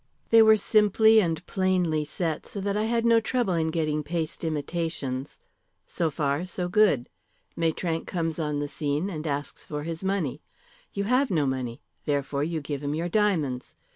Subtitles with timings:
[0.31, 4.43] They were simply and plainly set, so that I had no trouble in getting paste
[4.43, 5.37] imitations.
[5.85, 7.07] "So far, so good.
[7.55, 10.41] Maitrank comes on the scene and asks for his money.
[10.91, 13.75] You have no money, therefore you give him your diamonds.